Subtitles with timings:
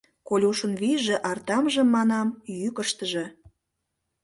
[0.27, 2.27] Колюшын вийже, артамже, манам,—
[2.59, 3.25] йӱкыштыжӧ.